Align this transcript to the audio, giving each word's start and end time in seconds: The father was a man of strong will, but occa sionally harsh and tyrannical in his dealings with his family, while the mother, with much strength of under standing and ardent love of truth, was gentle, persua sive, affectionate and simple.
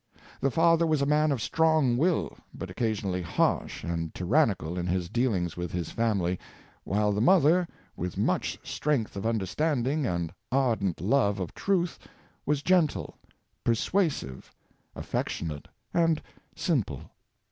The 0.39 0.49
father 0.49 0.87
was 0.87 1.03
a 1.03 1.05
man 1.05 1.31
of 1.31 1.43
strong 1.43 1.95
will, 1.95 2.35
but 2.55 2.69
occa 2.75 2.89
sionally 2.95 3.21
harsh 3.21 3.83
and 3.83 4.11
tyrannical 4.15 4.75
in 4.79 4.87
his 4.87 5.09
dealings 5.09 5.55
with 5.55 5.71
his 5.71 5.91
family, 5.91 6.39
while 6.85 7.11
the 7.11 7.21
mother, 7.21 7.67
with 7.95 8.17
much 8.17 8.57
strength 8.63 9.15
of 9.15 9.27
under 9.27 9.45
standing 9.45 10.07
and 10.07 10.33
ardent 10.51 11.01
love 11.01 11.39
of 11.39 11.53
truth, 11.53 11.99
was 12.47 12.63
gentle, 12.63 13.15
persua 13.63 14.11
sive, 14.11 14.51
affectionate 14.95 15.67
and 15.93 16.19
simple. 16.55 17.11